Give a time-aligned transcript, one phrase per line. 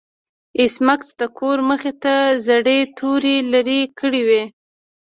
[0.59, 2.13] ایس میکس د کور مخې ته
[2.47, 4.43] زړې توري لرې کړې وې